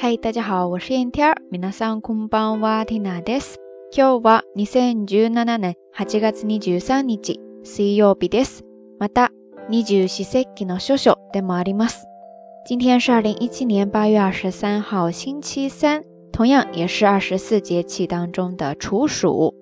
[0.00, 1.36] 嗨，大家好，我是燕天儿。
[1.50, 3.56] 皆さんこんばんは、ティナです。
[3.92, 8.62] 今日は二千十七年八月二十三日、水曜日です。
[8.98, 9.30] また、
[9.68, 12.06] 二十四節気の少々でもあります。
[12.66, 16.02] 今天是二零一七年八月二十三号，星期三，
[16.32, 19.54] 同样也是二十四节气当中的处暑。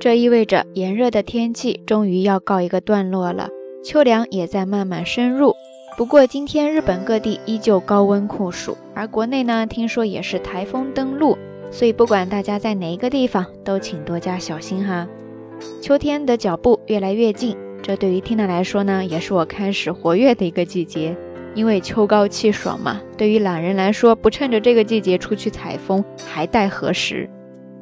[0.00, 3.48] 这意味着炎热的天气终于要告一个段落了，
[3.84, 5.54] 秋凉也在慢慢深入。
[5.97, 11.35] 不过今天日本各地依旧高温酷暑，而国内呢，听说也是台风登陆，
[11.71, 15.07] 所以不管大家在哪一个地方，都请多加小心哈。
[15.81, 21.17] 秋天的脚步越来越近，这对于 Tina 来说呢，也是我开始活跃的一个季节，
[21.55, 23.01] 因为秋高气爽嘛。
[23.17, 27.27] 对于懒人来说，不趁着这个季节出去采风，还待何时？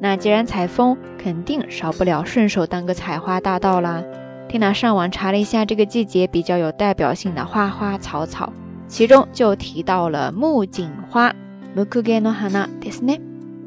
[0.00, 4.02] 那既然采风，肯定少不了顺手当个采花大盗啦。
[4.47, 8.51] 缇娜上网查了一下这个季节比较有代表性的花花草草，
[8.87, 11.33] 其中就提到了木槿花。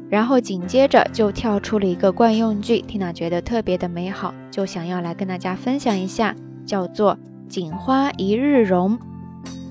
[0.07, 6.35] 然后紧接着就跳出了一个惯用句，缇娜觉得特別的美好，就想要来跟大家分享一下，
[6.67, 8.99] 叫做“锦花一日容”。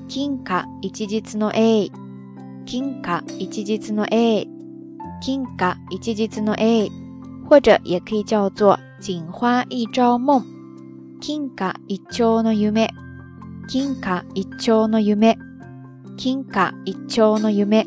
[0.09, 1.89] 金卡一季季子のえ，
[2.67, 4.49] 金卡一季季子のえ，
[5.21, 6.91] 金卡一季季子のえ，
[7.49, 10.45] 或者也可以叫做“锦花一朝梦”。
[11.21, 12.89] 金卡一朝の夢，
[13.69, 15.37] 金卡一朝の夢，
[16.17, 17.87] 金卡一朝の夢。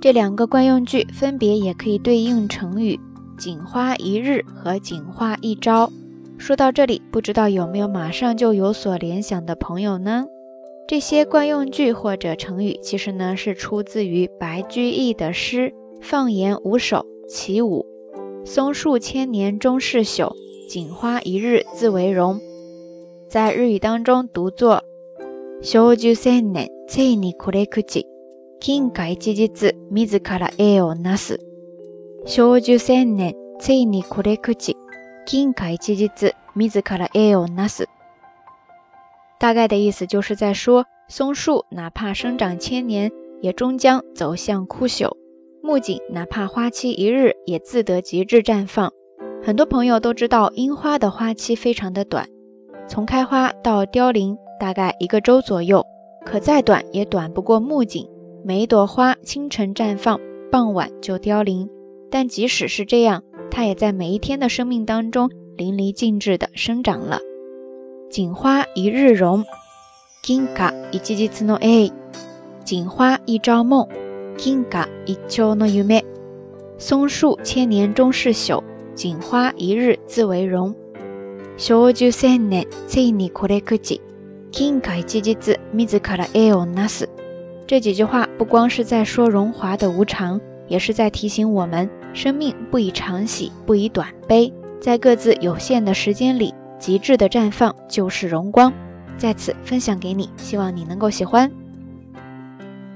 [0.00, 2.98] 这两个惯用句分别也可以对应成语“
[3.38, 5.90] 锦花一日”和“锦花一朝”。
[6.38, 10.26] 说到这里，不知道有没有马上就有所联想的朋友呢？
[10.88, 15.68] 这些惯用句或者成语，其实呢是出自于白居易的诗《
[16.00, 17.86] 放言五首·其五》：“
[18.44, 20.32] 松树千年终是朽。”
[20.68, 22.40] 锦花一日自为荣，
[23.28, 24.80] 在日语当中读作“
[25.62, 28.06] 少寿千年ついにこれ口
[28.60, 31.38] 金貨一日自ら絵をなす”。
[32.26, 34.76] 少寿千年ついにこれ口
[35.26, 37.88] 金貨一日自ら絵をなす。
[39.38, 45.08] 大概的意思就是在说，松树哪怕生长千年，也终将走向枯朽；
[45.62, 48.92] 木槿哪怕花期一日，也自得极致绽放。
[49.45, 52.27] 很多朋友都知道，樱花的花期非常的短，
[52.87, 55.85] 从开花到凋零大概一个周左右，
[56.25, 58.09] 可再短也短不过木槿。
[58.43, 60.19] 每一朵花清晨绽放，
[60.51, 61.69] 傍晚就凋零，
[62.09, 67.19] 但即使是这样，它也在每一天的生命当中淋漓尽致的生长了。
[68.09, 69.45] 锦花一日容，
[70.23, 71.91] 金卡一季季次诺诶，
[72.63, 73.87] 锦花一朝梦，
[74.37, 76.03] 金卡一秋诺优美，
[76.79, 78.63] 松树千年终是朽。
[78.94, 80.74] 锦花一日自为荣，
[81.56, 84.00] 少寿千年ついにこれ口。
[84.50, 87.08] 金貨一日自ら絵をなす。
[87.66, 98.72] 这几句话不光是在说荣华的无常，也是在提醒我们，生命不以长喜，不以短悲，在各自有限的时间里，极致的绽放就是荣光。
[99.16, 101.48] 在此分享给你，希望你能够喜欢。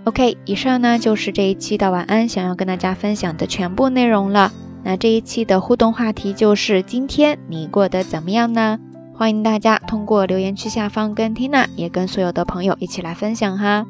[0.04, 4.50] OK，以上呢就是这一期的晚安想要跟大家分享的全部内容了。
[4.83, 8.79] 那这一期的互动话题就是今天你过得怎么样呢？
[9.13, 13.85] 欢迎大家通过留言区下方跟 Tina 也跟所有的朋友一起来分享哈。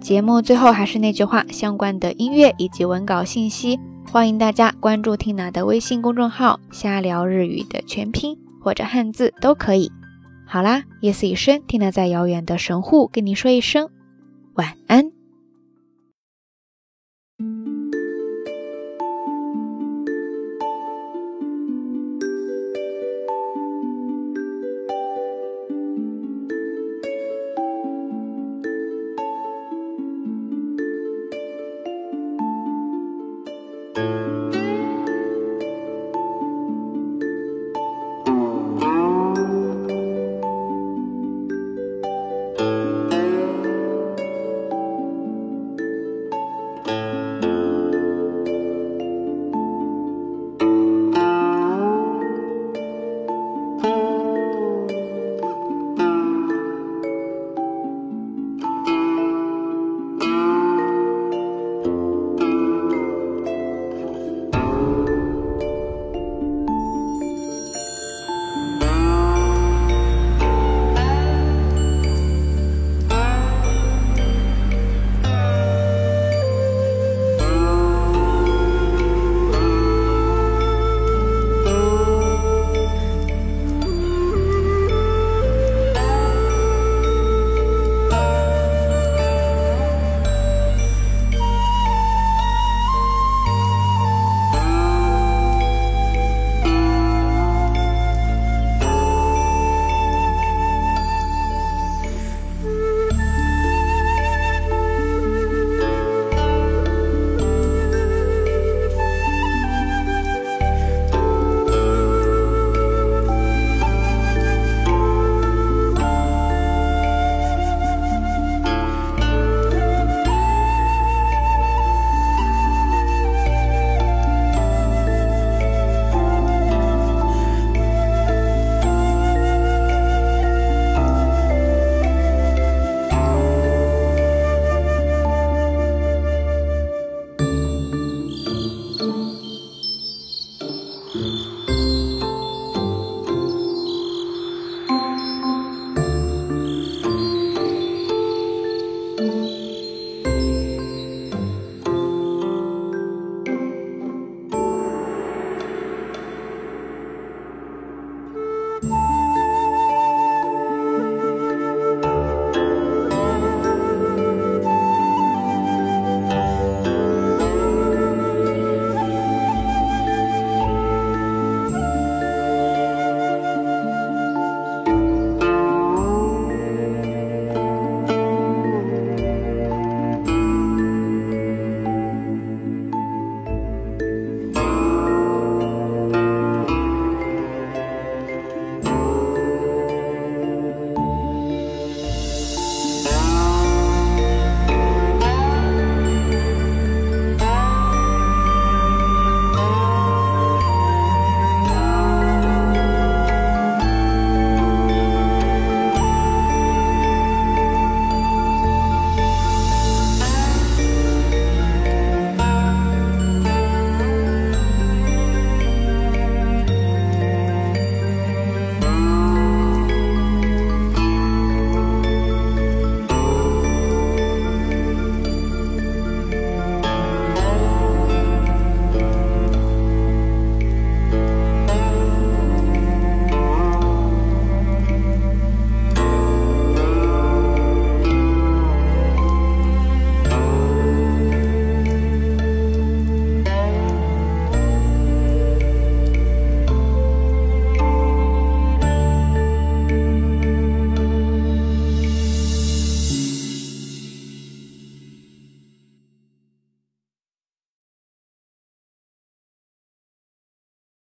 [0.00, 3.78] 节目最后还是那句话，相关的音乐以及文稿信息，
[4.10, 9.92] 欢迎大家关注 Tina 的微信公众号“瞎聊日语”的全拼或者汉字都可以。
[10.46, 13.88] 好啦，夜色已深，Tina 在遥远的神户跟你说一声
[14.54, 15.13] 晚安。